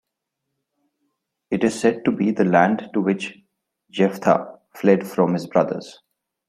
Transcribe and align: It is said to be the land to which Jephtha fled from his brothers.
It 1.51 1.63
is 1.63 1.79
said 1.79 2.05
to 2.05 2.11
be 2.11 2.31
the 2.31 2.43
land 2.43 2.89
to 2.95 2.99
which 3.01 3.37
Jephtha 3.91 4.57
fled 4.75 5.05
from 5.07 5.35
his 5.35 5.45
brothers. 5.45 5.99